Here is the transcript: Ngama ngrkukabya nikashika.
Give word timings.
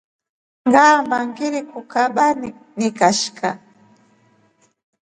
Ngama 0.67 1.17
ngrkukabya 1.27 2.27
nikashika. 2.77 3.49